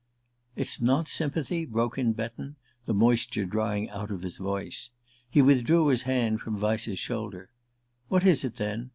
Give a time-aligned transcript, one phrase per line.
[0.55, 2.55] "It's not sympathy?" broke in Betton,
[2.87, 4.89] the moisture drying out of his voice.
[5.29, 7.51] He withdrew his hand from Vyse's shoulder.
[8.09, 8.89] "What is it, then?